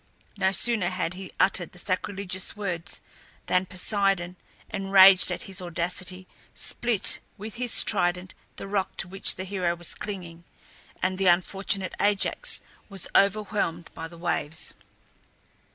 No 0.35 0.51
sooner 0.51 0.89
had 0.89 1.13
he 1.13 1.31
uttered 1.39 1.73
the 1.73 1.77
sacrilegious 1.77 2.55
words 2.57 3.01
than 3.45 3.67
Poseidon, 3.67 4.35
enraged 4.71 5.29
at 5.31 5.43
his 5.43 5.61
audacity, 5.61 6.25
split 6.55 7.19
with 7.37 7.57
his 7.57 7.83
trident 7.83 8.33
the 8.55 8.67
rock 8.67 8.97
to 8.97 9.07
which 9.07 9.35
the 9.35 9.43
hero 9.45 9.75
was 9.75 9.93
clinging, 9.93 10.43
and 11.03 11.19
the 11.19 11.27
unfortunate 11.27 11.93
Ajax 11.99 12.61
was 12.89 13.07
overwhelmed 13.15 13.91
by 13.93 14.07
the 14.07 14.17
waves. 14.17 14.73